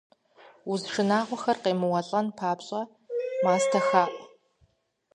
Уз 0.71 0.81
шынагъуэхэр 0.93 1.57
цӀыхум 1.63 1.79
къемыуэлӀэн 1.81 2.27
папщӀэ, 2.37 2.81
мастэ 3.43 3.79
хаӏу. 3.87 4.19